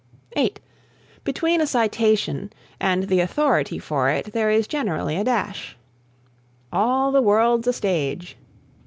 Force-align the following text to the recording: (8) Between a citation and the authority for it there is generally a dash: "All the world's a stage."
(8) 0.35 0.59
Between 1.23 1.61
a 1.61 1.67
citation 1.67 2.51
and 2.79 3.03
the 3.03 3.19
authority 3.19 3.77
for 3.77 4.09
it 4.09 4.33
there 4.33 4.49
is 4.49 4.65
generally 4.67 5.15
a 5.15 5.23
dash: 5.23 5.77
"All 6.73 7.11
the 7.11 7.21
world's 7.21 7.67
a 7.67 7.73
stage." 7.73 8.35